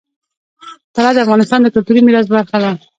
[0.95, 2.71] طلا د افغانستان د کلتوري میراث برخه ده.